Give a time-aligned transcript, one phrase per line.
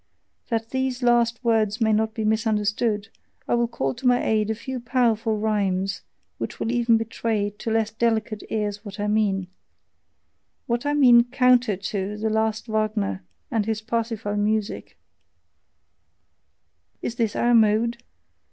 [0.49, 3.09] That these last words may not be misunderstood,
[3.47, 6.01] I will call to my aid a few powerful rhymes,
[6.39, 9.45] which will even betray to less delicate ears what I mean
[10.65, 14.97] what I mean COUNTER TO the "last Wagner" and his Parsifal music:
[17.03, 17.97] Is this our mode?